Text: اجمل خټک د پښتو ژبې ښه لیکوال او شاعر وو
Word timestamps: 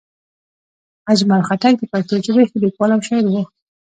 اجمل 1.11 1.41
خټک 1.47 1.73
د 1.79 1.83
پښتو 1.91 2.15
ژبې 2.25 2.43
ښه 2.49 2.57
لیکوال 2.63 2.91
او 2.93 3.01
شاعر 3.07 3.25
وو 3.29 3.43